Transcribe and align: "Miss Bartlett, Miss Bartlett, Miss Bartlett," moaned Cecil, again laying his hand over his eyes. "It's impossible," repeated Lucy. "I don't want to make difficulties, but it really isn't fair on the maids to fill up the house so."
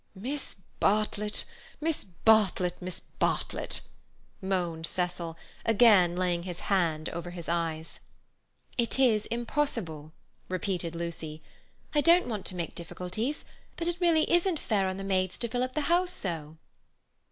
"Miss 0.15 0.55
Bartlett, 0.79 1.45
Miss 1.79 2.03
Bartlett, 2.03 2.81
Miss 2.81 3.01
Bartlett," 3.01 3.81
moaned 4.41 4.87
Cecil, 4.87 5.37
again 5.63 6.15
laying 6.15 6.41
his 6.41 6.61
hand 6.61 7.07
over 7.09 7.29
his 7.29 7.47
eyes. 7.47 7.99
"It's 8.79 9.27
impossible," 9.27 10.11
repeated 10.49 10.95
Lucy. 10.95 11.43
"I 11.93 12.01
don't 12.01 12.25
want 12.25 12.47
to 12.47 12.55
make 12.55 12.73
difficulties, 12.73 13.45
but 13.75 13.87
it 13.87 14.01
really 14.01 14.23
isn't 14.33 14.57
fair 14.57 14.89
on 14.89 14.97
the 14.97 15.03
maids 15.03 15.37
to 15.37 15.47
fill 15.47 15.61
up 15.61 15.73
the 15.73 15.81
house 15.81 16.11
so." 16.11 16.57